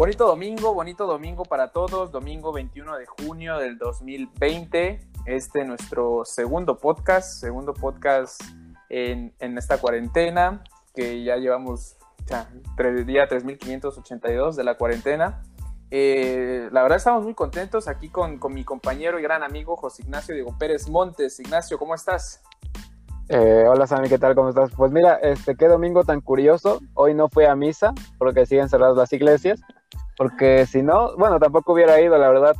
[0.00, 4.98] Bonito domingo, bonito domingo para todos, domingo 21 de junio del 2020.
[5.26, 8.40] Este nuestro segundo podcast, segundo podcast
[8.88, 12.48] en, en esta cuarentena, que ya llevamos ya,
[12.78, 15.42] tres, día 3582 de la cuarentena.
[15.90, 20.04] Eh, la verdad estamos muy contentos aquí con, con, mi compañero y gran amigo José
[20.04, 21.38] Ignacio Diego Pérez Montes.
[21.40, 22.40] Ignacio, ¿cómo estás?
[23.28, 24.34] Eh, hola Sammy, ¿qué tal?
[24.34, 24.70] ¿Cómo estás?
[24.74, 26.80] Pues mira, este, qué domingo tan curioso.
[26.94, 29.60] Hoy no fui a misa porque siguen cerradas las iglesias.
[30.20, 32.54] Porque si no, bueno, tampoco hubiera ido, la verdad.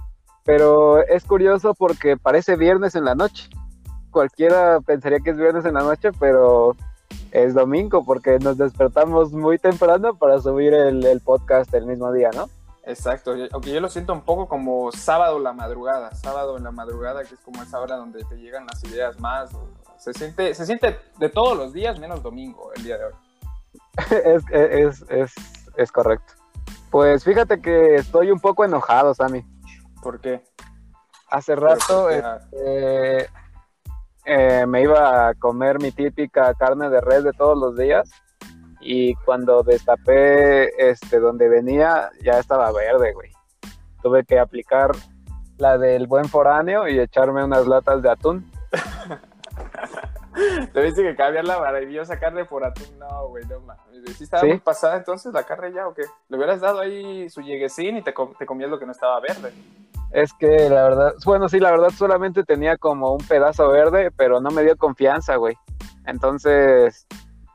[0.46, 3.50] Pero es curioso porque parece viernes en la noche.
[4.10, 6.74] Cualquiera pensaría que es viernes en la noche, pero
[7.32, 12.30] es domingo porque nos despertamos muy temprano para subir el, el podcast el mismo día,
[12.34, 12.48] ¿no?
[12.84, 17.24] Exacto, aunque yo lo siento un poco como sábado la madrugada, sábado en la madrugada,
[17.24, 19.50] que es como esa hora donde te llegan las ideas más.
[19.98, 23.12] Se siente, se siente de todos los días menos domingo el día de hoy.
[24.24, 25.34] es, es, es,
[25.76, 26.39] es, correcto.
[26.90, 29.44] Pues fíjate que estoy un poco enojado, Sammy.
[30.02, 30.42] ¿Por qué?
[31.30, 33.28] Hace rato este,
[34.24, 38.10] eh, me iba a comer mi típica carne de res de todos los días
[38.80, 43.30] y cuando destapé este donde venía ya estaba verde, güey.
[44.02, 44.90] Tuve que aplicar
[45.58, 48.50] la del buen foráneo y echarme unas latas de atún.
[50.72, 52.98] ¿Te viste que cambiar la maravillosa carne por atún?
[52.98, 54.16] No, güey, no mames.
[54.16, 56.02] ¿Sí estaba muy pasada entonces la carne ya o qué?
[56.28, 59.52] ¿Le hubieras dado ahí su lleguesín y te, te comías lo que no estaba verde?
[60.12, 64.40] Es que la verdad, bueno, sí, la verdad solamente tenía como un pedazo verde, pero
[64.40, 65.56] no me dio confianza, güey.
[66.06, 67.06] Entonces,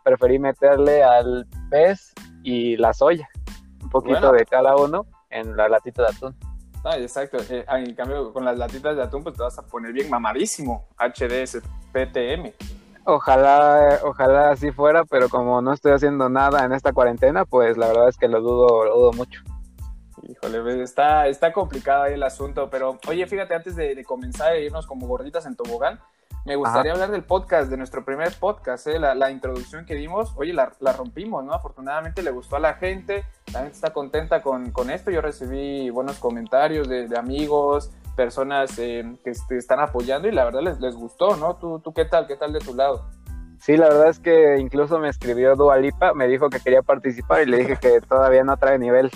[0.04, 2.14] preferí meterle al pez
[2.44, 3.28] y la soya,
[3.82, 4.34] un poquito bueno.
[4.34, 6.36] de cada uno en la latita de atún.
[6.86, 7.38] Ah, exacto.
[7.50, 10.88] Eh, en cambio, con las latitas de atún, pues te vas a poner bien mamadísimo.
[11.00, 12.54] HDS, PTM.
[13.06, 17.88] Ojalá, ojalá así fuera, pero como no estoy haciendo nada en esta cuarentena, pues la
[17.88, 19.42] verdad es que lo dudo, lo dudo mucho.
[20.28, 24.58] Híjole, está, está complicado ahí el asunto, pero oye, fíjate, antes de, de comenzar a
[24.58, 26.00] irnos como gorditas en tobogán,
[26.46, 27.02] me gustaría Ajá.
[27.02, 29.00] hablar del podcast, de nuestro primer podcast, ¿eh?
[29.00, 31.54] la, la, introducción que dimos, oye, la, la, rompimos, ¿no?
[31.54, 35.90] Afortunadamente le gustó a la gente, la gente está contenta con, con esto, yo recibí
[35.90, 40.96] buenos comentarios de, de amigos, personas eh, que están apoyando y la verdad les, les
[40.96, 41.56] gustó, ¿no?
[41.56, 42.28] ¿Tú, ¿Tú qué tal?
[42.28, 43.10] ¿Qué tal de tu lado?
[43.60, 47.46] Sí, la verdad es que incluso me escribió Dualipa, me dijo que quería participar y
[47.48, 49.10] le dije que todavía no trae nivel.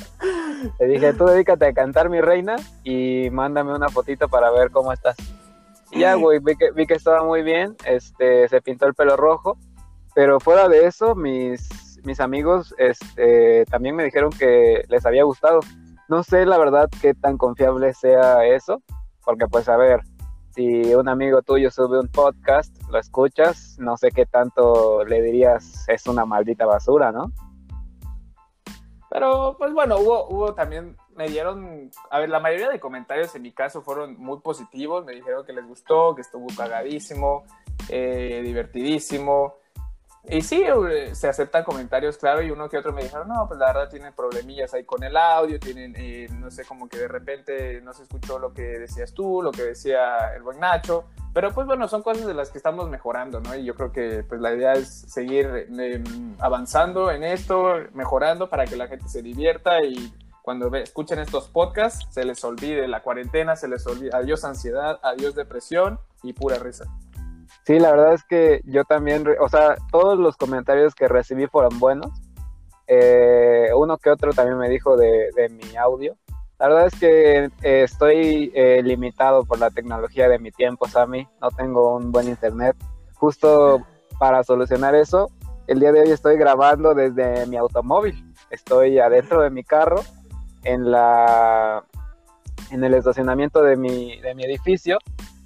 [0.79, 4.91] Le dije, tú dedícate a cantar mi reina y mándame una fotito para ver cómo
[4.91, 5.15] estás.
[5.91, 9.57] Ya, güey, vi que, vi que estaba muy bien, este, se pintó el pelo rojo,
[10.13, 11.69] pero fuera de eso, mis,
[12.03, 15.61] mis amigos este, también me dijeron que les había gustado.
[16.09, 18.81] No sé la verdad qué tan confiable sea eso,
[19.23, 20.01] porque pues a ver,
[20.55, 25.87] si un amigo tuyo sube un podcast, lo escuchas, no sé qué tanto le dirías
[25.87, 27.31] es una maldita basura, ¿no?
[29.11, 33.43] Pero pues bueno, hubo, hubo también me dieron, a ver, la mayoría de comentarios en
[33.43, 37.43] mi caso fueron muy positivos, me dijeron que les gustó, que estuvo cagadísimo,
[37.87, 39.57] eh, divertidísimo.
[40.27, 40.63] Y sí,
[41.13, 44.13] se aceptan comentarios, claro, y uno que otro me dijeron, no, pues la verdad tienen
[44.13, 48.03] problemillas ahí con el audio, tienen, eh, no sé, como que de repente no se
[48.03, 52.03] escuchó lo que decías tú, lo que decía el buen Nacho, pero pues bueno, son
[52.03, 53.55] cosas de las que estamos mejorando, ¿no?
[53.55, 56.03] Y yo creo que pues la idea es seguir eh,
[56.39, 61.47] avanzando en esto, mejorando para que la gente se divierta y cuando ve, escuchen estos
[61.47, 66.57] podcasts, se les olvide la cuarentena, se les olvide adiós ansiedad, adiós depresión y pura
[66.57, 66.85] risa.
[67.69, 71.77] Sí, la verdad es que yo también, o sea, todos los comentarios que recibí fueron
[71.77, 72.07] buenos.
[72.87, 76.17] Eh, uno que otro también me dijo de, de mi audio.
[76.57, 81.27] La verdad es que eh, estoy eh, limitado por la tecnología de mi tiempo, Sammy.
[81.39, 82.75] No tengo un buen internet.
[83.13, 83.85] Justo
[84.17, 85.29] para solucionar eso,
[85.67, 88.33] el día de hoy estoy grabando desde mi automóvil.
[88.49, 90.01] Estoy adentro de mi carro
[90.63, 91.83] en la
[92.71, 94.97] en el estacionamiento de mi, de mi edificio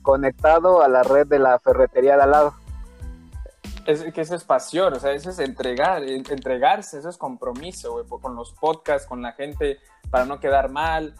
[0.03, 2.53] conectado a la red de la ferretería de al lado.
[3.88, 8.06] Es que eso es pasión, o sea, eso es entregar, entregarse, eso es compromiso, güey,
[8.22, 9.80] con los podcasts, con la gente,
[10.10, 11.16] para no quedar mal.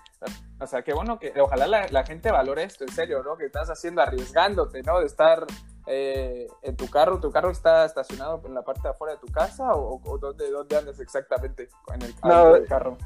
[0.62, 3.36] O sea, qué bueno que, ojalá la, la gente valore esto, en serio, ¿no?
[3.36, 5.00] Que estás haciendo, arriesgándote, ¿no?
[5.00, 5.46] De estar
[5.86, 9.28] eh, en tu carro, ¿tu carro está estacionado en la parte de afuera de tu
[9.28, 12.98] casa o, o dónde, dónde andas exactamente en el, no, del carro?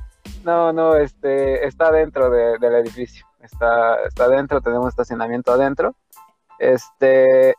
[0.43, 5.95] No, no, este, está dentro de, del edificio, está, está dentro, tenemos estacionamiento adentro,
[6.59, 7.53] este,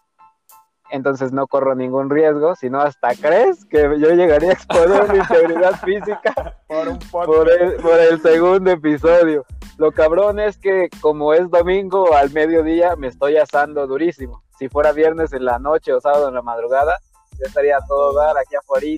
[0.91, 5.81] entonces no corro ningún riesgo, sino hasta crees que yo llegaría a exponer mi integridad
[5.85, 9.45] física por, un por, el, por el segundo episodio.
[9.77, 14.43] Lo cabrón es que como es domingo al mediodía me estoy asando durísimo.
[14.59, 16.97] Si fuera viernes en la noche o sábado en la madrugada,
[17.39, 18.89] yo estaría a todo dar aquí afuera,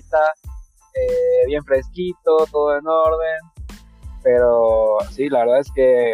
[0.95, 3.39] eh, bien fresquito, todo en orden.
[4.23, 6.13] Pero sí, la verdad es que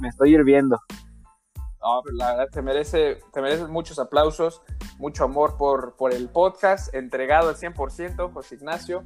[0.00, 0.78] me estoy hirviendo.
[1.80, 4.62] No, la verdad te merece, te mereces muchos aplausos,
[4.98, 9.04] mucho amor por, por el podcast, entregado al 100%, José Ignacio.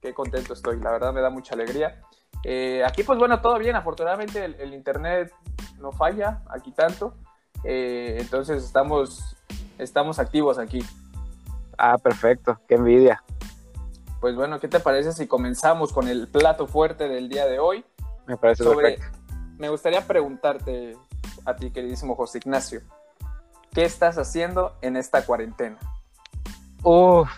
[0.00, 2.00] Qué contento estoy, la verdad me da mucha alegría.
[2.44, 5.32] Eh, aquí, pues bueno, todo bien, afortunadamente el, internet
[5.78, 7.14] no falla aquí tanto,
[7.64, 9.36] eh, entonces estamos,
[9.78, 10.84] estamos activos aquí.
[11.78, 13.24] Ah, perfecto, qué envidia.
[14.24, 17.84] Pues bueno, ¿qué te parece si comenzamos con el plato fuerte del día de hoy?
[18.24, 19.04] Me parece perfecto.
[19.58, 20.96] Me gustaría preguntarte,
[21.44, 22.80] a ti, queridísimo José Ignacio.
[23.74, 25.78] ¿Qué estás haciendo en esta cuarentena?
[26.82, 27.28] Uf,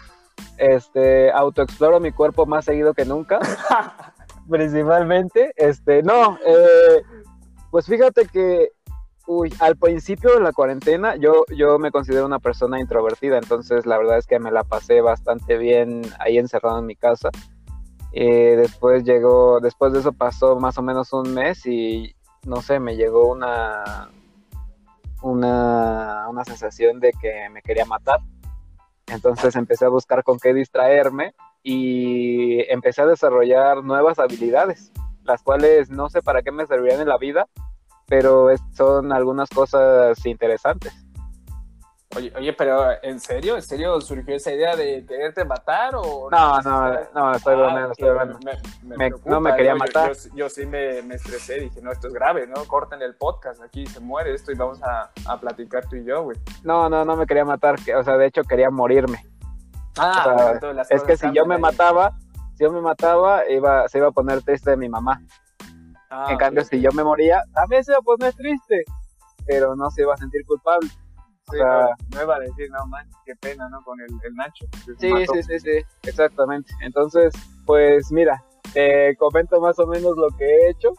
[0.58, 3.40] este, autoexploro mi cuerpo más seguido que nunca.
[4.48, 7.02] principalmente, este, no, eh,
[7.72, 8.74] pues fíjate que,
[9.26, 13.98] uy, al principio de la cuarentena yo, yo me considero una persona introvertida, entonces la
[13.98, 17.30] verdad es que me la pasé bastante bien ahí encerrado en mi casa.
[18.12, 22.14] Eh, después llegó, después de eso pasó más o menos un mes y
[22.46, 24.10] no sé, me llegó una,
[25.22, 28.20] una, una sensación de que me quería matar.
[29.08, 34.92] Entonces empecé a buscar con qué distraerme y empecé a desarrollar nuevas habilidades,
[35.24, 37.48] las cuales no sé para qué me servirían en la vida,
[38.06, 40.92] pero son algunas cosas interesantes.
[42.16, 43.56] Oye, oye, pero ¿en serio?
[43.56, 46.30] ¿En serio surgió esa idea de quererte matar o...?
[46.30, 49.20] No, no, no, estoy ah, bromeando, estoy bromeando.
[49.26, 50.12] no me quería matar.
[50.34, 52.64] Yo, sí me, me, estresé, dije, no, esto es grave, ¿no?
[52.64, 56.22] Corten el podcast, aquí se muere esto y vamos a, a platicar tú y yo,
[56.22, 56.38] güey.
[56.62, 59.26] No, no, no me quería matar, o sea, de hecho quería morirme.
[59.98, 60.58] Ah,
[60.88, 62.16] es que si yo me mataba,
[62.54, 65.20] si yo me mataba, iba, se iba a poner triste de mi mamá.
[66.10, 68.84] Ah, en cambio, si yo me moría, también se iba a poner triste,
[69.46, 70.88] pero no se iba a sentir culpable.
[71.50, 73.80] Sí, no, iba a decir, no, man, qué pena, ¿no?
[73.82, 74.66] Con el, el Nacho.
[74.98, 76.72] Sí, sí, sí, sí, exactamente.
[76.80, 77.32] Entonces,
[77.64, 78.42] pues mira,
[78.72, 80.92] te comento más o menos lo que he hecho.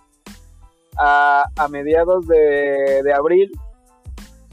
[0.99, 3.51] A, a mediados de, de, abril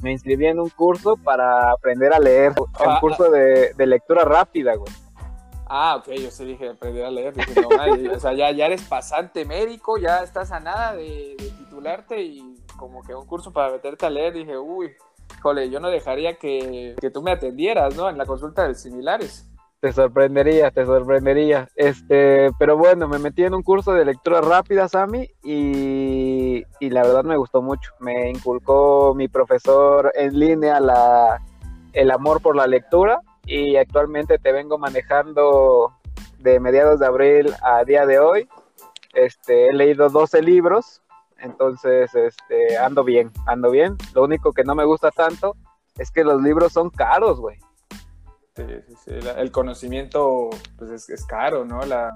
[0.02, 4.26] me inscribí en un curso para aprender a leer, un ah, curso de, de, lectura
[4.26, 4.92] rápida, güey.
[5.76, 7.34] Ah, ok, yo sí dije aprender a leer.
[7.34, 7.66] Dije, no,
[8.14, 12.62] o sea, ya, ya eres pasante médico, ya estás a nada de, de titularte y
[12.78, 14.34] como que un curso para meterte a leer.
[14.34, 14.92] Dije, uy,
[15.42, 18.08] Jole, yo no dejaría que, tú me atendieras, ¿no?
[18.08, 19.50] En la consulta de similares.
[19.80, 21.68] Te sorprendería, te sorprendería.
[21.74, 27.02] Este, pero bueno, me metí en un curso de lectura rápida, Sammy, y, y la
[27.02, 27.90] verdad me gustó mucho.
[27.98, 31.42] Me inculcó mi profesor en línea la,
[31.92, 35.92] el amor por la lectura y actualmente te vengo manejando
[36.38, 38.48] de mediados de abril a día de hoy.
[39.14, 41.02] Este, he leído 12 libros,
[41.38, 43.96] entonces, este, ando bien, ando bien.
[44.14, 45.56] Lo único que no me gusta tanto
[45.96, 47.58] es que los libros son caros, güey.
[48.56, 49.28] Sí, sí, sí.
[49.36, 51.80] el conocimiento, pues es, caro, ¿no?
[51.82, 52.12] La,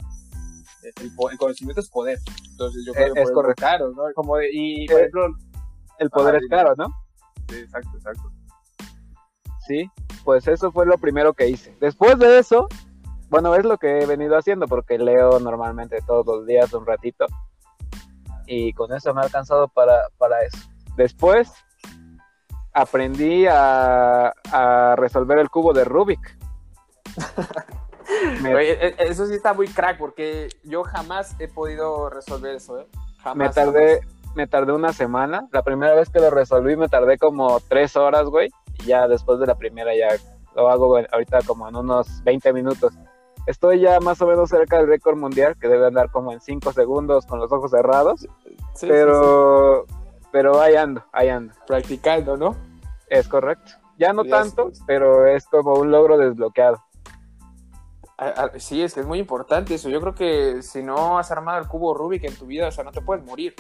[0.83, 2.19] el, conocimiento es poder.
[2.51, 3.61] Entonces, yo creo que es correcto.
[3.61, 4.05] caro, ¿no?
[4.15, 5.27] Como y, por ejemplo,
[5.99, 6.87] el poder es caro, ¿no?
[7.49, 8.33] Sí, exacto, exacto.
[9.67, 9.91] Sí,
[10.29, 11.75] pues eso fue lo primero que hice.
[11.81, 12.69] Después de eso,
[13.31, 17.25] bueno, es lo que he venido haciendo porque leo normalmente todos los días un ratito
[18.47, 20.03] y con eso me ha alcanzado para,
[20.47, 20.59] eso.
[20.99, 21.51] Después
[22.75, 24.35] aprendí a,
[24.99, 26.21] resolver el cubo de Rubik.
[28.45, 32.87] E, eso sí está muy crack porque yo jamás he podido resolver eso, ¿eh?
[33.35, 34.01] me tardé,
[34.35, 35.47] me tardé una semana.
[35.53, 38.51] La primera vez que lo resolví me tardé como tres horas, güey.
[38.79, 40.09] Y ya después de la primera ya
[40.55, 42.95] lo hago ahorita como en unos 20 minutos.
[43.47, 46.73] Estoy ya más o menos cerca del récord mundial, que debe andar como en 5
[46.73, 48.27] segundos con los ojos cerrados.
[48.81, 49.87] pero,
[50.31, 51.55] pero ahí ando, ahí ando.
[51.67, 52.57] Practicando, ¿no?
[53.09, 53.73] Es correcto.
[53.99, 56.85] Ya no tanto, pero es como un logro desbloqueado.
[58.57, 59.89] Sí, es que es muy importante eso.
[59.89, 62.85] Yo creo que si no has armado el cubo Rubik en tu vida, o sea,
[62.85, 63.55] no te puedes morir.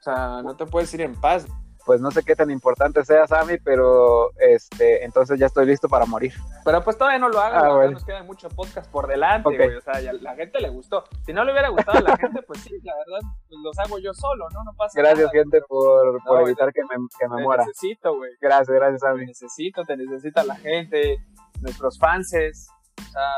[0.00, 1.46] O sea, no te puedes ir en paz
[1.84, 6.06] pues no sé qué tan importante sea Sammy, pero este, entonces ya estoy listo para
[6.06, 6.32] morir.
[6.64, 9.80] Pero pues todavía no lo hagas, ah, nos quedan muchos podcasts por delante, güey, o
[9.80, 11.04] sea, la gente le gustó.
[11.24, 13.98] Si no le hubiera gustado a la gente, pues sí, la verdad, pues los hago
[13.98, 14.64] yo solo, ¿no?
[14.64, 15.30] No pasa gracias, nada.
[15.32, 17.64] Gracias, gente, por, por evitar que me, que me te muera.
[17.64, 18.32] necesito, güey.
[18.40, 19.20] Gracias, gracias, Sammy.
[19.20, 21.18] Te necesito, te necesita la gente,
[21.60, 22.68] nuestros fanses,
[22.98, 23.32] o sea,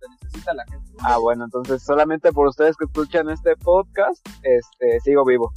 [0.00, 0.92] te necesita la gente.
[1.02, 5.52] Ah, bueno, entonces solamente por ustedes que escuchan este podcast, este, sigo vivo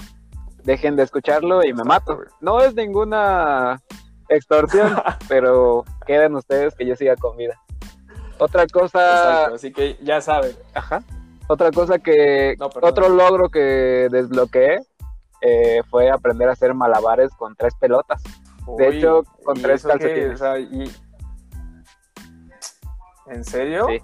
[0.69, 2.19] dejen de escucharlo y me mato.
[2.41, 3.81] No es ninguna
[4.27, 4.95] extorsión,
[5.27, 7.59] pero quedan ustedes que yo siga con vida.
[8.38, 9.47] Otra cosa.
[9.47, 10.55] así que ya saben.
[10.75, 11.01] Ajá.
[11.47, 12.55] Otra cosa que.
[12.59, 14.81] otro logro que desbloqueé
[15.41, 18.21] eh, fue aprender a hacer malabares con tres pelotas.
[18.77, 20.39] de hecho, con tres calcetines.
[23.25, 23.88] ¿En serio?
[23.88, 24.01] Sí.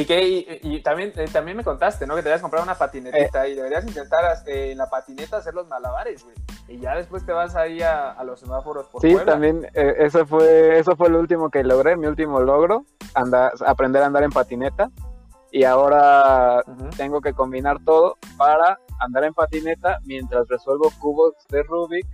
[0.00, 2.14] Y que y, y también, eh, también me contaste, ¿no?
[2.14, 5.66] Que te habías comprado una patinetita y deberías intentar eh, en la patineta hacer los
[5.68, 6.36] malabares, güey.
[6.68, 9.32] Y ya después te vas ahí a, a los semáforos por Sí, Puebla.
[9.32, 14.02] también eh, eso fue eso fue lo último que logré, mi último logro, andar, aprender
[14.02, 14.90] a andar en patineta.
[15.50, 16.90] Y ahora Ujú.
[16.96, 22.06] tengo que combinar todo para andar en patineta mientras resuelvo cubos de Rubik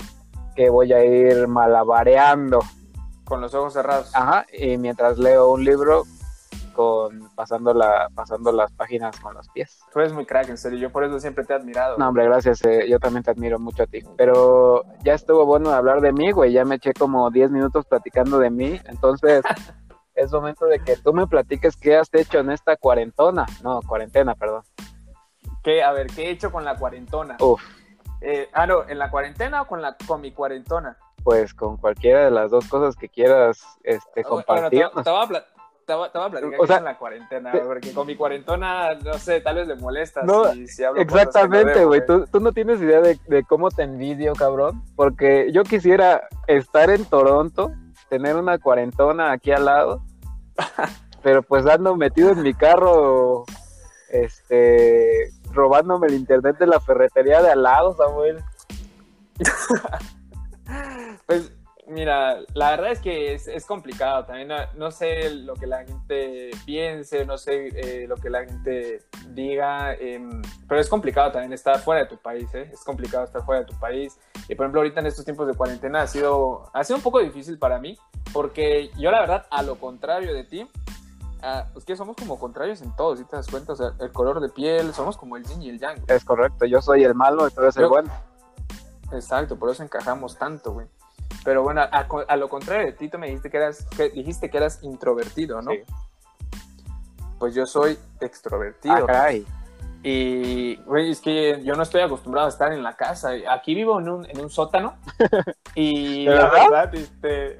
[0.54, 2.60] que voy a ir malabareando.
[3.24, 4.14] Con los ojos cerrados.
[4.14, 6.04] Ajá, y mientras leo un libro
[6.74, 9.80] con pasando la pasando las páginas con los pies.
[9.92, 10.78] Tú eres muy crack, en serio.
[10.78, 11.96] Yo por eso siempre te he admirado.
[11.96, 12.62] No, hombre, gracias.
[12.64, 14.02] eh, yo también te admiro mucho a ti.
[14.16, 16.52] Pero ya estuvo bueno de hablar de mí, güey.
[16.52, 18.78] Ya me eché como 10 minutos platicando de mí.
[18.84, 19.42] Entonces,
[20.14, 23.46] es momento de que tú me platiques qué has hecho en esta cuarentona.
[23.62, 24.62] No, cuarentena, perdón.
[25.62, 27.36] ¿Qué, a ver, ¿qué he hecho con la cuarentona?
[27.40, 27.62] Uf,
[28.20, 30.98] Eh, ah, no, ¿en la cuarentena o con, la, con mi cuarentona?
[31.22, 34.86] pues con cualquiera de las dos cosas que quieras este, Bueno, te, compartir.
[35.02, 35.22] te voy a
[35.84, 37.92] pla- te voy a- te voy a platicar O sea, en la cuarentena, te- porque
[37.92, 42.04] con mi cuarentona, no sé, tal vez le molesta No, si, si hablo Exactamente, güey.
[42.06, 44.82] Tú, tú no tienes idea de, de cómo te envidio, cabrón.
[44.96, 47.72] Porque yo quisiera estar en Toronto,
[48.08, 50.02] tener una cuarentona aquí al lado,
[51.22, 53.44] pero pues ando metido en mi carro,
[54.10, 58.42] este, robándome el internet de la ferretería de al lado, Samuel.
[61.26, 61.52] Pues
[61.94, 64.48] mira, la verdad es que es, es complicado también.
[64.48, 69.02] No, no sé lo que la gente piense, no sé eh, lo que la gente
[69.28, 72.68] diga, em, pero es complicado también estar fuera de tu país, ¿eh?
[72.72, 74.18] Es complicado estar fuera de tu país.
[74.48, 77.20] Y por ejemplo, ahorita en estos tiempos de cuarentena ha sido, ha sido un poco
[77.20, 77.96] difícil para mí,
[78.32, 80.68] porque yo la verdad, a lo contrario de ti,
[81.42, 84.12] ah, es que somos como contrarios en todo, si te das cuenta, o sea, el
[84.12, 86.02] color de piel, somos como el yin y el yang.
[86.08, 88.10] Es correcto, yo soy el malo y tú eres el bueno.
[89.12, 90.86] Exacto, por eso encajamos tanto, güey.
[91.42, 94.50] Pero bueno, a, a lo contrario de ti, tú me dijiste que eras, que dijiste
[94.50, 95.70] que eras introvertido, ¿no?
[95.72, 95.80] Sí.
[97.38, 98.94] Pues yo soy extrovertido.
[98.94, 99.46] Ah, caray.
[100.02, 103.30] Y, güey, es que yo no estoy acostumbrado a estar en la casa.
[103.50, 104.96] Aquí vivo en un, en un sótano.
[105.76, 106.70] Y ¿De la verdad?
[106.70, 107.58] verdad, este.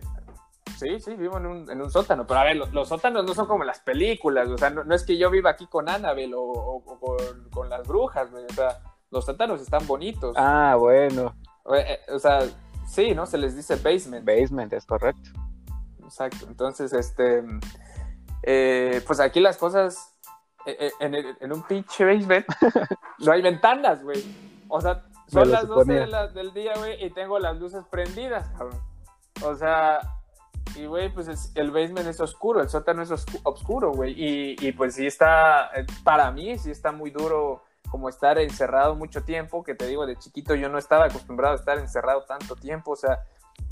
[0.78, 2.26] Sí, sí, vivo en un, en un sótano.
[2.28, 4.48] Pero a ver, los, los sótanos no son como las películas.
[4.50, 7.50] O sea, no, no es que yo viva aquí con Annabelle o, o- o con,
[7.50, 8.44] con las brujas, güey.
[8.44, 8.78] O sea,
[9.10, 10.34] los sótanos están bonitos.
[10.38, 11.34] Ah, bueno.
[11.74, 12.40] Eh, o sea,
[12.86, 13.26] sí, ¿no?
[13.26, 14.24] Se les dice basement.
[14.24, 15.30] Basement, es correcto.
[16.04, 16.46] Exacto.
[16.48, 17.42] Entonces, este.
[18.42, 20.10] eh, pues aquí las cosas.
[20.66, 22.46] eh, eh, en, el- en un pinche basement
[23.18, 24.24] no hay ventanas, güey.
[24.68, 26.00] O sea, son las 12 suponía.
[26.00, 28.80] de la- del día, güey, y tengo las luces prendidas, cabrón.
[29.42, 29.98] O sea,
[30.76, 34.12] y güey, pues es- el basement es oscuro, el sótano es oscu- oscuro, güey.
[34.16, 35.70] Y, y pues sí está,
[36.02, 37.62] para mí sí está muy duro
[37.94, 41.56] como estar encerrado mucho tiempo, que te digo, de chiquito yo no estaba acostumbrado a
[41.56, 43.20] estar encerrado tanto tiempo, o sea,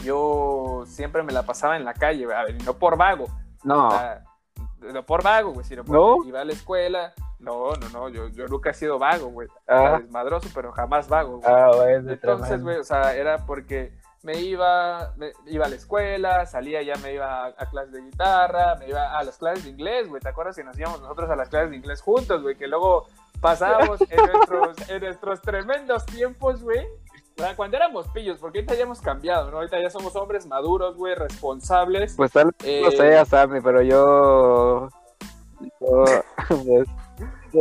[0.05, 3.27] yo siempre me la pasaba en la calle, a ver, no por vago,
[3.65, 4.23] No, o sea,
[4.79, 6.25] no por vago, güey, sino porque ¿No?
[6.25, 7.13] iba a la escuela.
[7.41, 9.49] No, no, no, yo, yo nunca he sido vago, güey.
[9.67, 9.99] Ah.
[10.01, 11.53] Desmadroso, pero jamás vago, güey.
[11.53, 12.63] ah, Entonces, tremendo.
[12.65, 17.15] güey, o sea, era porque me iba, me- iba a la escuela, salía, ya me
[17.15, 20.23] iba a, a clases de guitarra, me iba a las clases de inglés, güey.
[20.23, 22.55] ¿Te acuerdas que nos íbamos nosotros a las clases de inglés juntos, güey?
[22.57, 23.07] Que luego
[23.43, 26.87] pasábamos en nuestros, en nuestros tremendos tiempos, güey.
[27.57, 29.57] Cuando éramos pillos, porque ahorita ya hemos cambiado, ¿no?
[29.59, 32.15] Ahorita ya somos hombres maduros, güey, responsables.
[32.17, 34.89] Pues tal Eh, no sé, Sammy, pero yo...
[35.81, 36.05] yo
[36.49, 36.89] pues,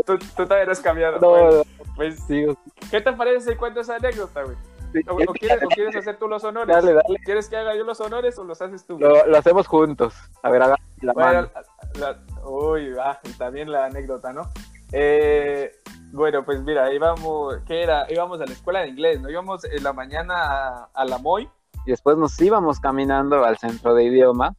[0.05, 1.19] Tú, tú también has cambiado.
[1.19, 1.63] no, Bueno, no,
[1.95, 2.55] pues, sigo.
[2.89, 4.55] ¿qué te parece si cuento esa anécdota, güey?
[4.93, 6.75] Sí, ¿O, o quieres, o quieres hacer tú los honores?
[6.75, 7.15] Dale, dale.
[7.23, 8.99] ¿Quieres que haga yo los honores o los haces tú?
[8.99, 10.13] Lo, lo hacemos juntos.
[10.43, 11.49] A ver, haga la Bueno, mano.
[11.95, 14.49] la- la- uy, y también la anécdota, ¿no?
[14.91, 15.71] Eh,
[16.11, 18.05] bueno, pues mira, íbamos, ¿qué era?
[18.11, 19.29] Íbamos a la escuela de inglés, ¿no?
[19.29, 21.49] Íbamos en la mañana a, a la MOI.
[21.85, 24.53] Y después nos íbamos caminando al centro de idioma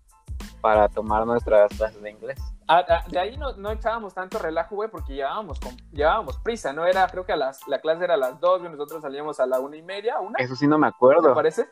[0.60, 2.40] para tomar nuestras clases de inglés.
[2.68, 6.72] Ah, ah, de ahí no, no echábamos tanto relajo, güey, porque llevábamos, con- llevábamos prisa,
[6.72, 6.86] ¿no?
[6.86, 9.46] Era, creo que a las, la clase era a las dos, y nosotros salíamos a
[9.46, 11.34] la una y media, una, Eso sí no me ¿te acuerdo.
[11.34, 11.68] parece?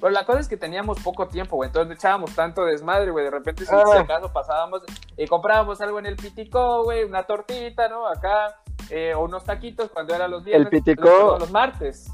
[0.00, 3.30] Pero la cosa es que teníamos poco tiempo, güey, entonces echábamos tanto desmadre, güey, de
[3.30, 3.82] repente si, Ah.
[3.90, 4.82] si acaso pasábamos
[5.16, 8.06] y comprábamos algo en el Piticó, güey, una tortita, ¿no?
[8.06, 10.68] Acá, eh, o unos taquitos cuando eran los viernes.
[10.70, 12.10] Piticó- los, martes.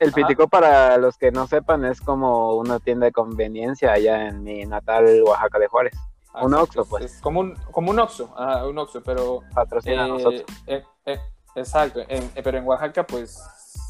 [0.00, 0.16] El Ajá.
[0.16, 4.64] Piticó, para los que no sepan, es como una tienda de conveniencia allá en mi
[4.64, 5.94] natal Oaxaca de Juárez.
[6.42, 7.04] Un Así Oxxo, es, pues.
[7.04, 9.40] Es como un, como un Oxxo, ajá, un Oxxo, pero...
[9.54, 10.44] Patrocina a eh, nosotros.
[10.66, 11.18] eh, eh,
[11.58, 13.42] exacto, en- eh, pero en Oaxaca, pues,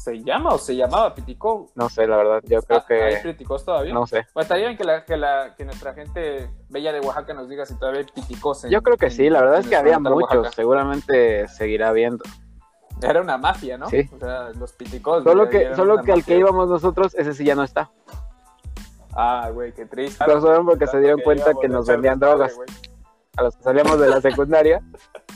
[0.03, 1.67] ¿se llama o se llamaba Piticó?
[1.75, 3.29] No sé, la verdad, yo creo Ah, ¿Hay que...
[3.29, 3.93] Piticós todavía?
[3.93, 4.25] No sé.
[4.33, 7.65] Pues estaría bien que, la, que, la, que nuestra gente bella de Oaxaca nos diga
[7.65, 8.63] si todavía hay piticós.
[8.65, 12.23] en- Yo creo que sí, la verdad en es que había muchos, seguramente seguirá habiendo.
[13.01, 13.89] Era una mafia, ¿no?
[13.89, 14.09] Sí.
[14.13, 15.23] O sea, los piticós.
[15.23, 17.89] Solo que, solo que al que íbamos nosotros, ese sí ya no está.
[19.13, 20.23] Ah, güey, qué triste.
[20.25, 22.57] Pero solo porque se dieron cuenta que nos vendían drogas.
[23.37, 24.81] A los que salíamos de la secundaria,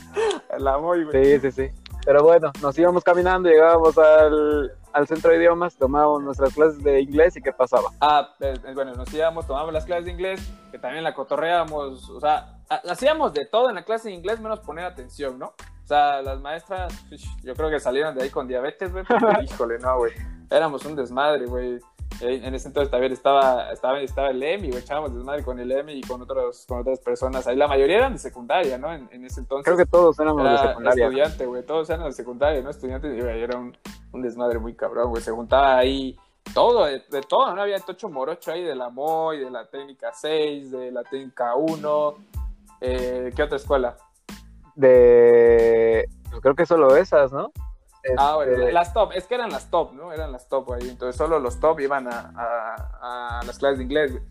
[0.58, 1.38] La Moy, güey.
[1.38, 1.70] Sí, sí, sí.
[2.04, 7.00] Pero bueno, nos íbamos caminando, llegábamos al, al centro de idiomas, tomábamos nuestras clases de
[7.00, 7.90] inglés y ¿qué pasaba?
[8.00, 12.10] Ah, eh, eh, bueno, nos íbamos, tomábamos las clases de inglés, que también la cotorreábamos,
[12.10, 15.46] o sea, ha- hacíamos de todo en la clase de inglés menos poner atención, ¿no?
[15.46, 16.92] O sea, las maestras,
[17.42, 19.04] yo creo que salieron de ahí con diabetes, güey,
[19.44, 20.12] híjole, no, güey.
[20.50, 21.78] Éramos un desmadre, güey.
[22.20, 25.70] Eh, En ese entonces también estaba, estaba, estaba el EMI, güey, echábamos desmadre con el
[25.70, 27.46] EMI y con, otros, con otras personas.
[27.46, 28.92] Ahí la mayoría eran de secundaria, ¿no?
[28.92, 29.64] En, en ese entonces.
[29.64, 31.04] Creo que todos éramos de secundaria.
[31.06, 31.62] estudiante, güey.
[31.64, 32.70] Todos eran de secundaria, ¿no?
[32.70, 33.16] Estudiantes.
[33.16, 33.76] Y era un,
[34.12, 35.22] un desmadre muy cabrón, güey.
[35.22, 36.16] Se juntaba ahí
[36.54, 37.62] todo, de, de todo, ¿no?
[37.62, 42.14] Había tocho morocho ahí de la MOI, de la técnica 6, de la técnica 1.
[42.80, 43.96] Eh, ¿Qué otra escuela?
[44.74, 46.04] De.
[46.30, 47.50] pues creo que solo esas, ¿no?
[48.18, 49.12] Ah, bueno, Este, las top.
[49.14, 50.12] Es que eran las top, ¿no?
[50.12, 50.88] Eran las top ahí.
[50.88, 54.22] Entonces solo los top iban a, a- a las clases de inglés, güey.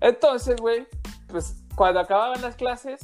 [0.00, 0.86] Entonces, güey,
[1.28, 3.00] pues cuando acababan las clases,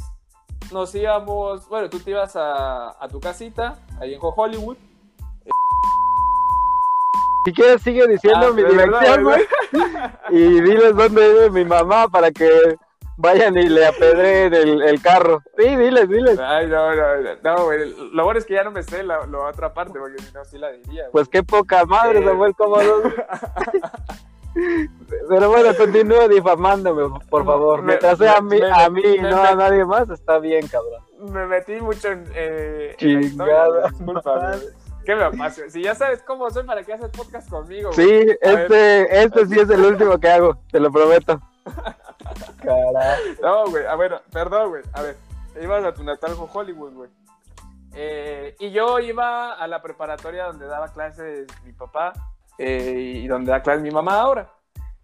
[0.73, 4.77] nos íbamos, bueno, tú te ibas a, a tu casita, ahí en Hollywood.
[7.45, 9.43] Si quieres, sigue diciendo Ah, mi dirección, güey.
[10.31, 12.79] Y diles dónde vive mi mamá para que
[13.17, 15.43] vayan y le apedreen el, el carro.
[15.59, 16.39] Sí, diles, diles.
[16.39, 17.03] Ay, no, no,
[17.43, 17.95] no, güey.
[18.13, 20.45] Lo bueno es que ya no me sé la, la otra parte, porque si no,
[20.45, 21.03] sí la diría.
[21.03, 21.13] güey.
[21.13, 22.25] Pues qué poca madre, Eh.
[22.25, 22.77] Samuel, cómo.
[25.29, 27.81] Pero bueno, continúa difamándome, por favor.
[27.81, 30.39] Me- Mientras sea a mí, me- a mí me- no me- a nadie más, está
[30.39, 31.03] bien, cabrón.
[31.33, 32.25] Me metí mucho en.
[32.35, 33.91] Eh, Chingada.
[33.99, 34.61] güey.
[35.07, 35.63] ¿Qué me pasa?
[35.69, 37.93] Si ya sabes cómo soy, ¿para qué haces podcast conmigo?
[37.93, 41.41] Sí, este, este sí es el último que hago, te lo prometo.
[42.63, 43.23] Carajo.
[43.43, 44.83] No, güey, a ver, perdón, güey.
[44.93, 45.17] A ver,
[45.61, 47.11] ibas a tu natal con Hollywood, güey.
[47.95, 52.15] Eh, y yo iba a la preparatoria donde daba clases mi papá
[52.57, 54.51] eh, y donde da clases mi mamá ahora.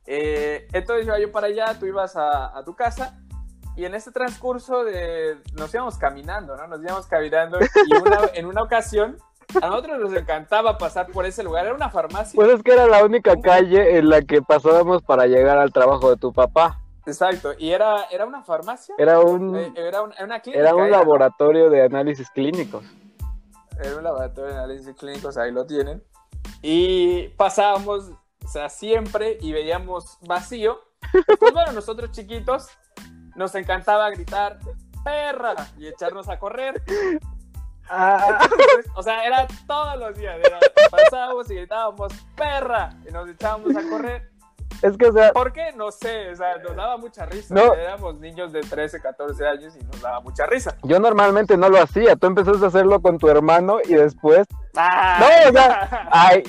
[0.06, 3.18] Eh, entonces iba yo para allá, tú ibas a, tu casa
[3.76, 6.66] y en este transcurso de, nos íbamos caminando, ¿no?
[6.66, 9.18] Nos íbamos caminando y en una ocasión
[9.62, 11.66] a nosotros nos encantaba pasar por ese lugar.
[11.66, 12.36] Era una farmacia.
[12.36, 16.10] Pues es que era la única calle en la que pasábamos para llegar al trabajo
[16.10, 16.80] de tu papá.
[17.06, 17.52] Exacto.
[17.58, 18.94] Y era, era una farmacia.
[18.98, 20.62] Era un, Eh, era, un- una clínica.
[20.62, 22.84] era un laboratorio de análisis clínicos.
[23.82, 26.02] Era un laboratorio de análisis clínicos, ahí lo tienen.
[26.60, 28.10] Y pasábamos,
[28.44, 30.78] o sea, siempre y veíamos vacío.
[31.38, 32.68] Pues bueno, nosotros chiquitos
[33.36, 34.58] nos encantaba gritar
[35.04, 36.82] perra y echarnos a correr.
[37.90, 40.36] Ah, Entonces, o sea, era todos los días.
[40.38, 40.58] era,
[40.90, 44.30] pasábamos y gritábamos perra y nos echábamos a correr.
[44.82, 45.72] es que, o sea, ¿Por qué?
[45.74, 47.54] No sé, o sea, nos daba mucha risa.
[47.54, 47.74] No.
[47.74, 50.76] Éramos niños de 13, 14 años y nos daba mucha risa.
[50.82, 52.16] yo normalmente no lo hacía.
[52.16, 54.46] Tú empezaste a hacerlo con tu hermano y después.
[54.76, 55.18] ¡Ah!
[55.20, 56.42] No, o sea, ay,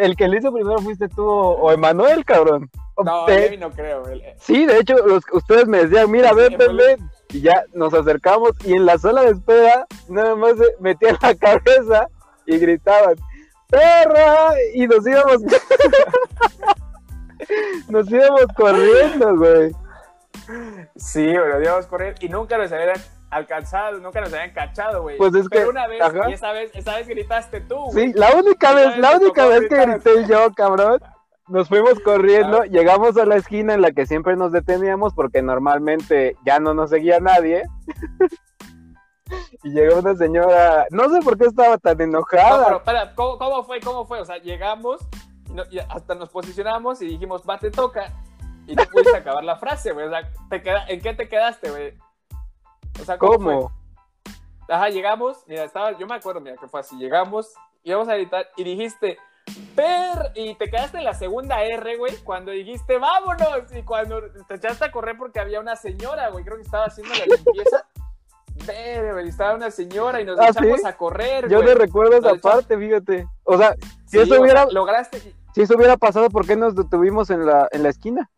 [0.00, 2.70] el que lo hizo primero fuiste tú o Emanuel, cabrón.
[3.04, 4.02] No, Levi no creo.
[4.02, 4.22] güey.
[4.38, 7.10] Sí, de hecho, los- ustedes me decían, mira, ven, ven.
[7.32, 12.08] Y ya nos acercamos y en la sala de espera nada más metían la cabeza
[12.46, 13.14] y gritaban,
[13.68, 14.52] ¡perra!
[14.74, 15.36] Y nos íbamos...
[17.88, 19.72] nos íbamos corriendo, güey.
[20.96, 22.96] Sí, güey, lo íbamos correr y nunca nos habían
[23.30, 25.16] alcanzado, nunca nos habían cachado, güey.
[25.16, 26.30] Pues es Pero que- una vez, ajá.
[26.30, 28.08] y esa vez, esa vez gritaste tú, güey.
[28.08, 31.00] Sí, la única vez, la única vez que grité yo, cabrón.
[31.50, 32.66] Nos fuimos corriendo, Ah.
[32.66, 36.90] llegamos a la esquina en la que siempre nos deteníamos porque normalmente ya no nos
[36.90, 37.64] seguía nadie.
[39.64, 42.64] y llegó una señora, no sé por qué estaba tan No, enojada.
[42.66, 43.80] pero espera, ¿cómo, cómo fue?
[43.80, 44.20] ¿Cómo fue?
[44.20, 45.00] O sea, llegamos
[45.72, 48.12] y, hasta nos posicionamos y dijimos, va, te toca.
[48.68, 50.06] Y no pudiste acabar la frase, güey.
[50.06, 51.98] O sea, te queda, ¿en qué te quedaste, güey?
[53.00, 53.32] O sea, ¿cómo?
[53.32, 53.60] ¿Cómo?
[53.68, 54.34] fue?
[54.68, 58.46] Ajá, llegamos, mira, estaba, yo me acuerdo, mira, que fue así, llegamos, íbamos a gritar
[58.56, 59.18] y dijiste,
[59.74, 64.54] per, y te quedaste en la segunda R, güey, cuando dijiste, vámonos, y cuando te
[64.54, 67.86] echaste a correr porque había una señora, güey, creo que estaba haciendo la limpieza,
[68.66, 70.86] ver, güey, estaba una señora y nos ¿Ah, echamos sí?
[70.86, 71.68] a correr, Yo güey.
[71.68, 73.26] no recuerdo esa Nos echamos- parte, fíjate.
[73.44, 73.74] O sea,
[74.06, 77.68] si Sí, eso hubiera, lograste, si eso hubiera pasado, ¿por qué nos detuvimos en la,
[77.72, 78.30] en la esquina?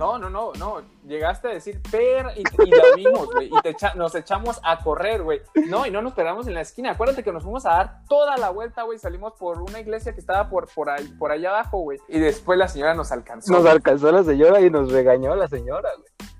[0.00, 3.94] No, no, no, no, llegaste a decir per y, y vimos, güey, y te echa-
[3.94, 5.42] nos echamos a correr, güey.
[5.68, 6.92] No, y no nos quedamos en la esquina.
[6.92, 8.98] Acuérdate que nos fuimos a dar toda la vuelta, güey.
[8.98, 11.98] Salimos por una iglesia que estaba por, por, ahí, por allá abajo, güey.
[12.08, 13.52] Y después la señora nos alcanzó.
[13.52, 16.30] Nos alcanzó la señora y nos regañó la señora, güey.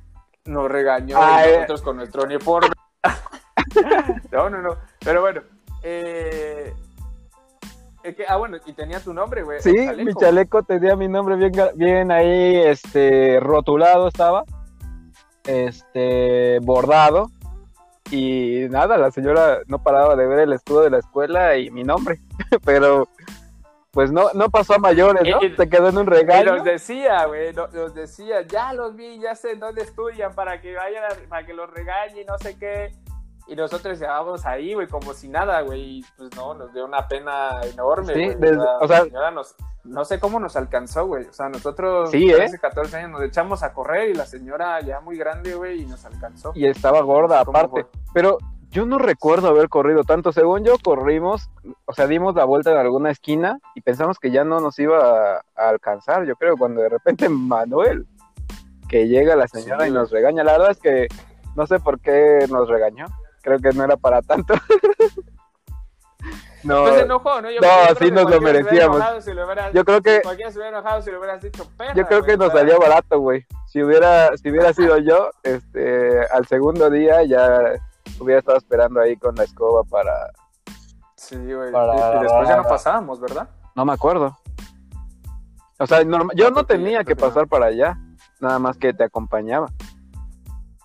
[0.46, 1.54] nos regañó Ah, y eh.
[1.56, 2.70] nosotros con nuestro uniforme.
[4.32, 4.76] no, no, no.
[5.04, 5.42] Pero bueno,
[5.82, 6.74] eh,
[8.14, 9.60] que- ah, bueno, y tenía tu nombre, güey.
[9.60, 10.04] Sí, chaleco.
[10.04, 11.36] mi chaleco tenía mi nombre
[11.74, 14.44] bien, ahí, este, rotulado estaba,
[15.44, 17.30] este, bordado,
[18.10, 21.84] y nada, la señora no paraba de ver el escudo de la escuela y mi
[21.84, 22.18] nombre,
[22.64, 23.08] pero
[23.92, 25.42] pues no, no pasó a mayores, ¿no?
[25.42, 26.56] Eh, eh, Se quedó en un Y regaño.
[26.56, 30.74] nos decía, güey, nos decía, ya los vi, ya sé en dónde estudian para que
[30.76, 32.92] vayan, a- para que los regañe y no sé qué.
[33.50, 37.06] Y nosotros llevábamos ahí, güey, como si nada, güey, y pues no, nos dio una
[37.08, 40.56] pena enorme, Sí, desde- o sea, o sea- la señora nos- no sé cómo nos
[40.56, 42.34] alcanzó, güey, o sea, nosotros Sí, ¿eh?
[42.36, 45.86] 13, 14 años nos echamos a correr y la señora ya muy grande, güey, y
[45.86, 46.52] nos alcanzó.
[46.54, 47.86] Y estaba gorda ¿Cómo aparte.
[48.14, 48.38] Pero
[48.70, 50.30] yo no recuerdo haber corrido tanto.
[50.30, 51.50] Según yo, corrimos,
[51.86, 54.98] o sea, dimos la vuelta en alguna esquina y pensamos que ya no nos iba
[55.38, 56.24] a, a alcanzar.
[56.24, 58.06] Yo creo cuando de repente Manuel,
[58.88, 60.44] que llega la señora Sí, y nos regaña.
[60.44, 61.08] La verdad es que
[61.56, 63.06] no sé por qué nos regañó.
[63.42, 64.54] Creo que no era para tanto.
[66.62, 67.50] no, Pues se enojó, ¿no?
[67.50, 68.96] Yo No, sí nos lo merecíamos.
[68.96, 71.66] enojado si lo hubieras- yo creo que Cualquiera se hubiera enojado si le hubieras dicho
[71.76, 71.94] perra.
[71.94, 73.46] yo creo que nos sea, salió barato, güey.
[73.66, 77.60] Si hubiera, si hubiera sido yo, este, al segundo día ya
[78.18, 80.12] hubiera estado esperando ahí con la escoba para,
[81.16, 81.72] Sí, güey.
[81.72, 83.48] Para- Y, y después ya no pasábamos, ¿verdad?
[83.74, 84.36] No me acuerdo.
[85.78, 87.20] O sea, yo No, no que- tenía que no.
[87.26, 87.96] pasar para allá,
[88.40, 89.68] nada más que te acompañaba.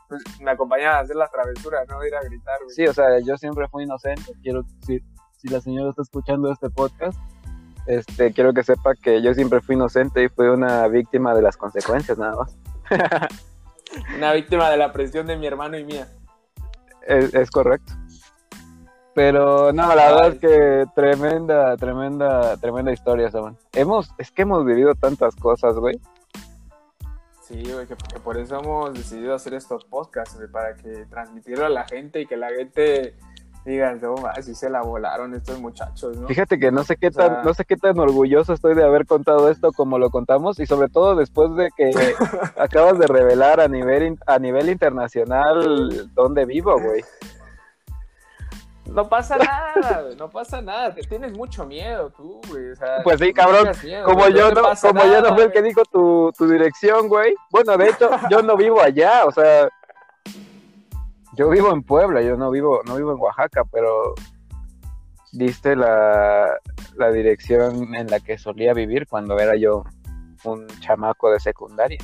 [0.10, 2.76] Pues, me acompañaba a hacer la travesura, no ir a gritar, güey.
[2.76, 4.34] Sí, o sea, yo siempre fui inocente.
[4.42, 5.04] Quiero decir,
[5.38, 7.20] si la señora está escuchando este podcast,
[7.88, 11.58] este, quiero que sepa que yo siempre fui inocente y fui una víctima de las
[11.58, 12.58] consecuencias, nada más.
[14.18, 16.08] Una víctima de la presión de mi hermano y mía.
[17.08, 17.94] Es, es correcto.
[19.14, 23.58] Pero no, la verdad es que tremenda, tremenda, tremenda historia, ¿saben?
[23.72, 25.98] Hemos, es que hemos vivido tantas cosas, güey.
[27.48, 31.66] Sí, güey, que, que por eso hemos decidido hacer estos podcasts, güey, para que transmitirlo
[31.66, 33.16] a la gente y que la gente
[33.66, 36.28] diga, no, así se la volaron estos muchachos, ¿no?
[36.28, 38.84] Fíjate que no sé qué O sea- tan, no sé qué tan orgulloso estoy de
[38.84, 41.92] haber contado esto como lo contamos y sobre todo después de que
[42.58, 47.04] acabas de revelar a nivel a nivel internacional dónde vivo, güey.
[48.88, 50.94] No pasa nada, güey, no pasa nada.
[50.94, 52.72] Te tienes mucho miedo tú, güey.
[52.72, 55.62] O sea, Pues sí, cabrón, miedo, Como yo no, como yo no fue el que
[55.62, 57.36] dijo tu, tu dirección, güey.
[57.52, 59.70] Bueno, de hecho, yo no vivo allá, o sea,
[61.34, 64.14] yo vivo en Puebla, yo no vivo, no vivo en Oaxaca, pero
[65.34, 66.58] diste la,
[66.96, 69.84] la dirección en la que solía vivir cuando era yo
[70.46, 72.00] un chamaco de secundaria.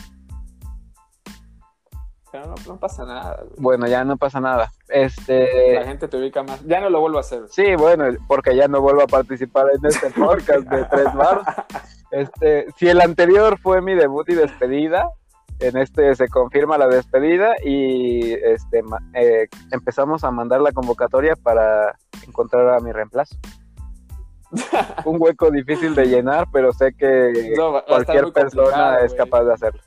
[2.32, 3.54] Pero no, no pasa nada, güey.
[3.58, 4.72] Bueno, ya no pasa nada.
[4.88, 6.63] La Este, gente te ubica más.
[6.65, 7.44] Ya no lo vuelvo a hacer.
[7.50, 11.65] sí, bueno, porque ya no vuelvo a participar en este podcast de tres bar.
[12.12, 15.10] Este, si el anterior fue mi debut y despedida,
[15.60, 18.82] en este se confirma la despedida y este
[19.13, 21.96] eh, empezamos a mandar la convocatoria para
[22.28, 23.36] encontrar a mi reemplazo.
[25.06, 29.54] Un hueco difícil de llenar, pero sé que No, cualquier persona complicado, es capaz de
[29.54, 29.82] hacerlo.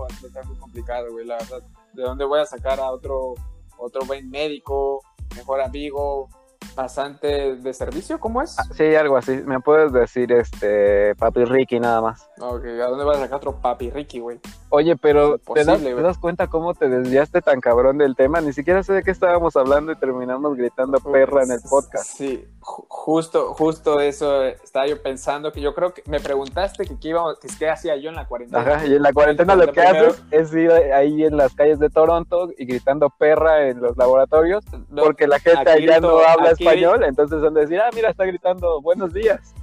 [0.00, 1.62] No, estar muy complicado, güey, la verdad.
[1.92, 3.34] ¿De dónde voy a sacar a otro,
[3.78, 5.00] otro buen médico,
[5.36, 6.28] mejor amigo,
[6.74, 8.18] pasante de servicio?
[8.18, 8.58] ¿Cómo es?
[8.58, 9.32] Ah, Sí, algo así.
[9.44, 12.28] Me puedes decir, este, papi Ricky nada más.
[12.40, 14.40] Ok, ¿a dónde voy a sacar otro papi Ricky, güey?
[14.74, 18.40] Oye, pero ¿te das, te das cuenta cómo te desviaste tan cabrón del tema?
[18.40, 22.16] Ni siquiera sé de qué estábamos hablando y terminamos gritando perra en el podcast.
[22.16, 26.98] Sí, ju- justo, justo eso estaba yo pensando, que yo creo que me preguntaste que
[26.98, 28.62] qué, iba, que qué hacía yo en la cuarentena.
[28.62, 31.78] Ajá, y en la cuarentena lo que Primero- haces es ir ahí en las calles
[31.78, 36.50] de Toronto y gritando perra en los laboratorios No, porque la gente allá no habla
[36.50, 39.54] aquí- español, entonces van a decir, ah, mira, está gritando buenos días.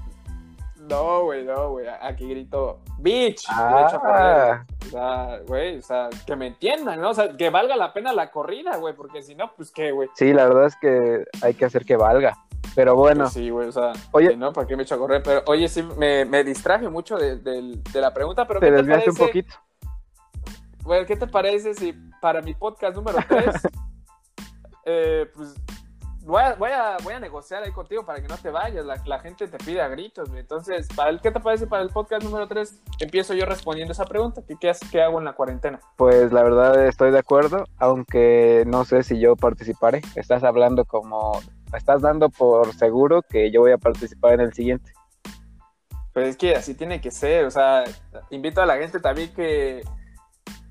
[0.89, 1.86] No, güey, no, güey.
[2.02, 3.44] Aquí grito, bitch.
[3.50, 4.65] Ah.
[4.86, 7.12] O sea, güey, o sea, que me entiendan, ¿no?
[7.12, 10.10] O sea, que valga la pena la corrida, güey, porque si no, pues qué, güey.
[10.15, 12.38] Sí, la verdad es que hay que hacer que valga.
[12.74, 14.36] Pero bueno, Pues sí, güey, o sea, Oye.
[14.38, 15.22] no, ¿para qué me echo a correr?
[15.24, 18.72] Pero, oye, sí, me, me distraje mucho de, de- de la pregunta, pero te ¿qué
[18.72, 19.44] te desviaste un parece?
[19.44, 19.56] poquito.
[20.84, 23.46] Güey, ¿qué te parece si para mi podcast número 3,
[24.86, 25.54] eh, pues
[26.24, 28.86] voy a, voy, a, voy a negociar ahí contigo para que no te vayas?
[28.86, 30.42] La, la gente te pide a gritos, güey.
[30.42, 32.82] Entonces, para el, ¿qué te parece para el podcast número 3?
[33.00, 34.42] Empiezo yo respondiendo esa pregunta.
[34.48, 35.80] ¿Qué, qué, haces- qué hago en la cuarentena?
[35.98, 40.02] Pues la verdad estoy de acuerdo, aunque no sé si yo participaré.
[40.16, 41.40] Estás hablando como,
[41.76, 44.92] estás dando por seguro que yo voy a participar en el siguiente.
[46.14, 47.86] Pues es que así tiene que ser, o sea,
[48.32, 49.82] invito a la gente también que,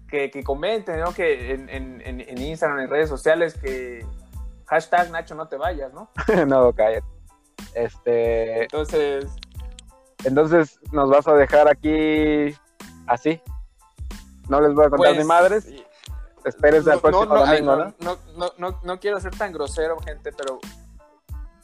[0.07, 1.15] que, que comenten, ¿no?
[1.15, 4.05] Que en, en, en Instagram, en redes sociales, que
[4.71, 6.09] hashtag Nacho no te vayas, ¿no?
[6.47, 7.07] no, cállate.
[7.75, 9.27] Este, Entonces,
[10.25, 12.55] entonces nos vas a dejar aquí
[13.07, 13.43] así.
[14.49, 15.69] No les voy a contar pues, ni madres.
[16.45, 17.95] Espérense al no, próximo no, ay, domingo, no, ¿no?
[17.99, 20.59] no, no, no, no quiero ser tan grosero, gente, pero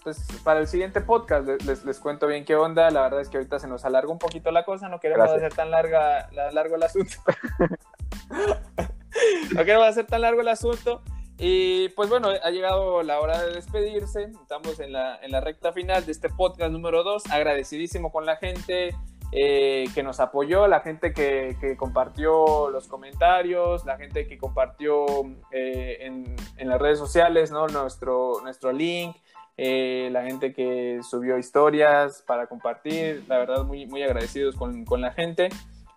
[0.04, 2.90] pues para el siguiente podcast les, les, les cuento bien qué onda.
[2.90, 5.44] La verdad es que ahorita se nos alarga un poquito la cosa, no queremos Gracias.
[5.44, 7.16] hacer tan larga, la- largo el asunto.
[9.54, 11.02] no queremos hacer tan largo el asunto.
[11.38, 14.30] Y pues bueno, ha llegado la hora de despedirse.
[14.40, 17.30] Estamos en la, en la recta final de este podcast número 2.
[17.30, 18.94] Agradecidísimo con la gente
[19.32, 25.04] eh, que nos apoyó, la gente que, que, compartió los comentarios, la gente que compartió
[25.50, 27.66] eh, en, en, las redes sociales ¿no?
[27.66, 29.16] nuestro, nuestro link,
[29.58, 35.00] eh, la gente que subió historias para compartir, la verdad muy, muy agradecidos con, con
[35.00, 35.48] la gente.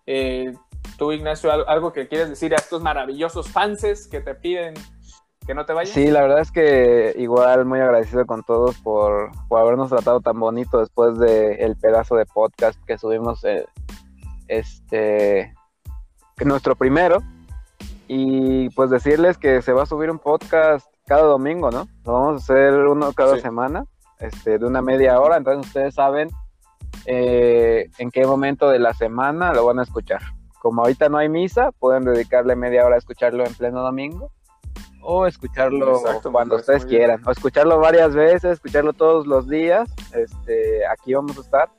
[0.05, 0.53] Eh,
[0.97, 4.73] tú, Ignacio, algo que quieres decir a estos maravillosos fanses que te piden
[5.49, 5.95] que no te vayas.
[5.95, 10.39] Sí, la verdad es que igual muy agradecido con todos por, por habernos tratado tan
[10.39, 13.65] bonito después del el pedazo de podcast que subimos, eh,
[14.47, 15.55] este,
[16.45, 17.23] nuestro primero.
[18.07, 21.87] Y pues decirles que se va a subir un podcast cada domingo, ¿no?
[22.03, 23.41] vamos a hacer uno cada sí.
[23.41, 23.85] semana,
[24.19, 26.29] este, de una media hora, entonces ustedes saben
[27.05, 30.21] eh, en qué momento de la semana lo van a escuchar.
[30.61, 34.31] Como ahorita no hay misa, pueden dedicarle media hora a escucharlo en pleno domingo
[35.01, 39.89] o escucharlo Exacto, cuando ustedes quieran, o escucharlo varias veces, escucharlo todos los días.
[40.13, 41.69] Este, aquí vamos a estar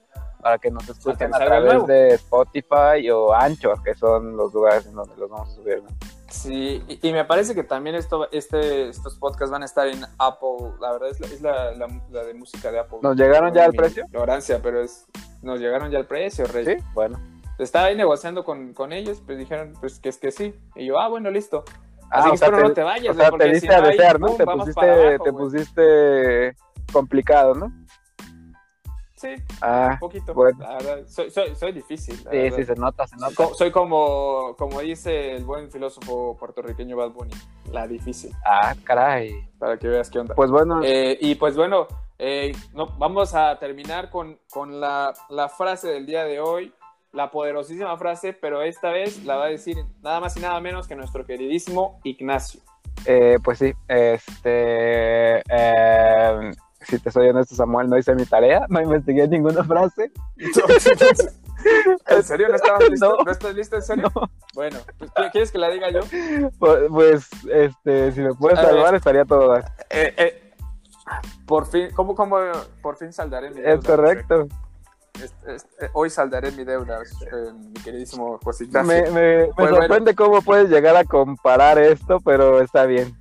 [0.40, 4.94] para que nos escuchen a través de Spotify o Anchor, que son los lugares en
[4.94, 5.82] donde los vamos a subir.
[5.82, 5.88] ¿no?
[6.30, 10.04] Sí, y, y, me parece que también esto, este, estos podcasts van a estar en
[10.18, 10.72] Apple.
[10.80, 12.98] La verdad es la, es la, la, la de música de Apple.
[13.02, 14.04] ¿Nos llegaron ya al precio?
[14.06, 15.06] Ignorancia, pero es,
[15.42, 16.64] nos llegaron ya al precio, Rey.
[16.64, 17.18] Sí, bueno.
[17.58, 20.54] Estaba ahí negociando con, con ellos, pues dijeron pues que es que sí.
[20.76, 21.64] Y yo, ah, bueno, listo.
[22.10, 23.16] Así ah, que espero te, no te vayas.
[23.16, 24.34] O sea, te diste si a desear, ¿no?
[24.34, 26.56] Te, pusiste, abajo, te pusiste
[26.92, 27.72] complicado, ¿no?
[29.14, 30.34] Sí, ah, un poquito.
[30.34, 30.58] Bueno.
[30.60, 32.16] La verdad, soy, soy, soy difícil.
[32.16, 32.56] Sí, verdad.
[32.56, 33.54] sí, se nota, se nota.
[33.54, 37.34] Soy como, como dice el buen filósofo puertorriqueño Bad Bunny,
[37.70, 38.32] la difícil.
[38.44, 39.48] Ah, caray.
[39.58, 40.34] Para que veas qué onda.
[40.34, 40.80] Pues bueno.
[40.82, 41.86] Eh, y pues bueno,
[42.18, 46.72] eh, no, vamos a terminar con, con la, la frase del día de hoy
[47.12, 50.86] la poderosísima frase, pero esta vez la va a decir nada más y nada menos
[50.86, 52.60] que nuestro queridísimo Ignacio.
[53.06, 56.50] Eh, pues sí, este, eh,
[56.82, 60.10] si te soy honesto, Samuel, no hice mi tarea, no investigué ninguna frase.
[62.08, 62.48] ¿En serio?
[62.48, 63.16] ¿No estabas listo?
[63.18, 63.76] No, ¿No estás listo?
[63.76, 64.10] ¿En serio?
[64.14, 64.30] No.
[64.54, 66.00] Bueno, pues, ¿quieres que la diga yo?
[66.58, 69.58] Pues, pues este, si me puedes a salvar, ver, estaría todo.
[69.58, 70.52] Eh, eh,
[71.46, 72.38] por fin, ¿cómo, cómo
[72.82, 74.48] por fin saldaré mi Es correcto.
[75.14, 78.66] Este, este, hoy saldaré mi deuda, eh, mi queridísimo José.
[78.66, 80.16] Me, me, me sorprende bueno.
[80.16, 83.16] cómo puedes llegar a comparar esto, pero está bien.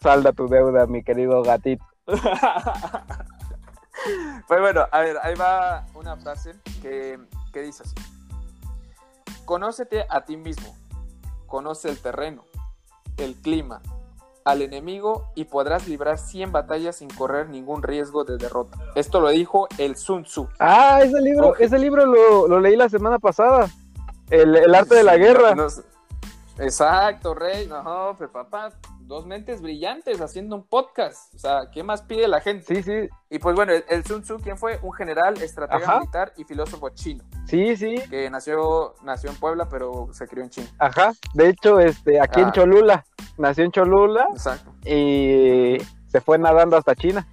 [0.00, 1.84] Salda tu deuda, mi querido gatito.
[4.46, 7.18] pues bueno, a ver, ahí va una frase que,
[7.52, 7.94] que dice así.
[9.44, 10.76] Conócete a ti mismo,
[11.46, 12.44] conoce el terreno,
[13.16, 13.80] el clima,
[14.46, 18.78] al enemigo y podrás librar 100 batallas sin correr ningún riesgo de derrota.
[18.94, 20.48] Esto lo dijo el Sun Tzu.
[20.60, 23.68] Ah, ese libro, ese libro lo, lo, leí la semana pasada.
[24.30, 25.54] El, el arte de la guerra.
[25.54, 27.66] No, no, exacto, Rey.
[27.66, 28.72] No, pues papá,
[29.06, 31.34] dos mentes brillantes haciendo un podcast.
[31.34, 32.74] O sea, ¿qué más pide la gente?
[32.74, 33.08] Sí, sí.
[33.30, 34.78] Y pues bueno, el, el Sun Tzu, ¿quién fue?
[34.82, 35.98] Un general, estratega Ajá.
[36.00, 37.24] militar y filósofo chino.
[37.46, 37.96] Sí, sí.
[38.10, 40.68] Que nació, nació en Puebla, pero se crió en China.
[40.78, 41.12] Ajá.
[41.34, 42.44] De hecho, este, aquí ah.
[42.44, 43.04] en Cholula.
[43.38, 44.26] Nació en Cholula.
[44.32, 44.72] Exacto.
[44.84, 47.26] Y se fue nadando hasta China.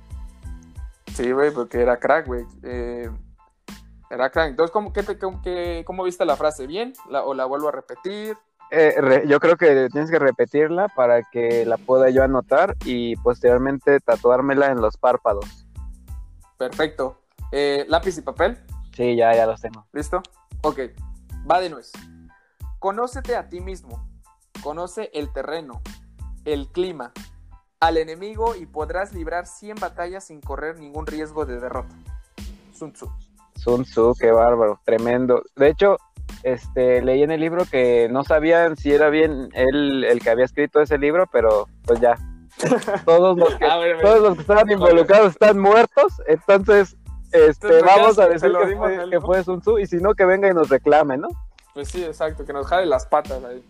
[1.13, 2.45] Sí, güey, porque era crack, güey.
[2.63, 3.09] Eh,
[4.09, 4.49] era crack.
[4.49, 6.67] Entonces, ¿cómo, qué te, cómo, qué, ¿cómo viste la frase?
[6.67, 6.93] ¿Bien?
[7.09, 8.37] La, ¿O la vuelvo a repetir?
[8.75, 13.15] Eh, re, yo creo que tienes que repetirla para que la pueda yo anotar y
[13.17, 15.67] posteriormente tatuármela en los párpados.
[16.57, 17.21] Perfecto.
[17.51, 18.57] Eh, ¿Lápiz y papel?
[18.95, 19.85] Sí, ya, ya los tengo.
[19.93, 20.23] ¿Listo?
[20.63, 20.79] Ok.
[21.49, 21.91] Va de nuez.
[22.79, 24.09] Conócete a ti mismo.
[24.63, 25.79] Conoce el terreno,
[26.43, 27.11] el clima,
[27.79, 31.93] al enemigo y podrás librar 100 batallas sin correr ningún riesgo de derrota.
[32.73, 33.07] Sun Tzu.
[33.55, 35.43] Sun Tzu, qué bárbaro, tremendo.
[35.55, 35.97] De hecho,
[36.43, 40.45] este, leí en el libro que no sabían si era bien él el que había
[40.45, 42.17] escrito ese libro, pero pues ya.
[43.05, 46.95] Todos los que, ver, todos los que estaban involucrados están muertos, entonces
[47.31, 50.47] este, vamos a decir que fue, que fue, Sun Tzu y si no que venga
[50.47, 51.29] y nos reclame, ¿no?
[51.73, 53.65] Pues sí, exacto, que nos jale las patas ahí.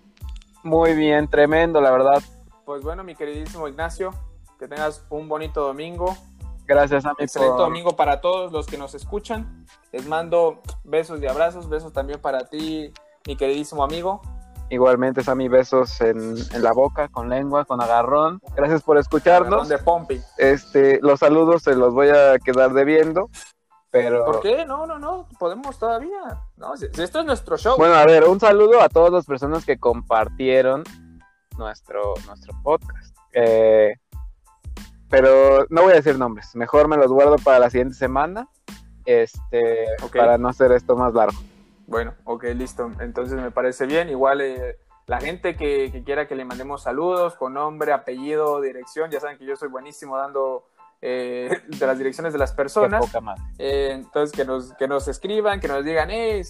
[0.64, 2.22] Muy bien, tremendo, la verdad.
[2.66, 4.12] Pues bueno, mi queridísimo Ignacio,
[4.60, 6.18] que tengas un bonito domingo.
[6.66, 7.16] Gracias a mí.
[7.20, 7.66] Excelente por...
[7.66, 9.66] domingo para todos los que nos escuchan.
[9.92, 12.94] Les mando besos y abrazos, besos también para ti,
[13.26, 14.22] mi queridísimo amigo.
[14.70, 18.42] Igualmente, Sammy, besos en, en, la boca, con lengua, con agarrón.
[18.56, 19.70] Gracias por escucharnos.
[19.70, 20.20] de Pompi.
[20.38, 23.30] Este, los saludos se los voy a quedar debiendo.
[23.92, 24.26] Pero...
[24.26, 24.66] ¿Por qué?
[24.66, 26.42] No, no, no, podemos todavía.
[26.58, 27.78] No, si, si esto es nuestro show.
[27.78, 30.84] Bueno, a ver, un saludo a todas las personas que compartieron
[31.58, 33.16] nuestro, nuestro podcast.
[33.34, 33.94] Eh,
[35.14, 38.48] pero no voy a decir nombres, mejor me los guardo para la siguiente semana,
[39.06, 40.20] este, okay.
[40.20, 41.38] para no hacer esto más largo.
[41.86, 42.90] Bueno, ok, listo.
[43.00, 44.10] Entonces me parece bien.
[44.10, 49.12] Igual eh, la gente que, que, quiera que le mandemos saludos con nombre, apellido, dirección,
[49.12, 50.66] ya saben que yo soy buenísimo dando
[51.06, 53.06] eh, de las direcciones de las personas.
[53.60, 56.42] Eh, entonces, que nos, que nos escriban, que nos digan, eh,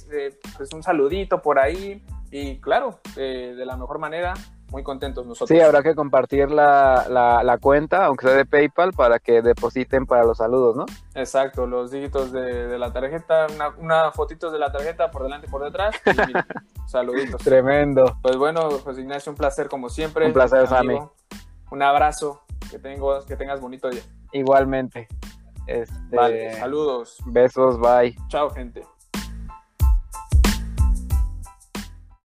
[0.56, 2.06] pues un saludito por ahí.
[2.30, 4.34] Y claro, de la mejor manera,
[4.74, 5.56] muy contentos nosotros.
[5.56, 10.26] Sí, habrá que compartir la, la, cuenta, aunque sea de PayPal, para que depositen para
[10.26, 10.86] los saludos, ¿no?
[11.14, 15.48] Exacto, los dígitos de, de la tarjeta, una, una fotito de la tarjeta por delante
[15.48, 15.96] y por detrás.
[16.08, 16.12] Y
[16.90, 17.42] saluditos.
[17.44, 18.18] Tremendo.
[18.24, 20.26] Pues bueno, José Ignacio, un placer como siempre.
[20.26, 21.00] Un placer, Sammy.
[21.70, 24.02] Un abrazo, que, tengo, que tengas bonito día.
[24.32, 25.08] Igualmente.
[25.68, 27.20] Este, vale, saludos.
[27.28, 28.16] Besos, bye.
[28.28, 28.84] Chao, gente.